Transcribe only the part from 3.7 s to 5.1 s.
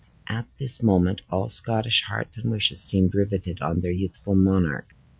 their youthful monarch.